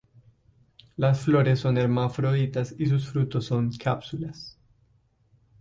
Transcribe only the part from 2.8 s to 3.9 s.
sus frutos son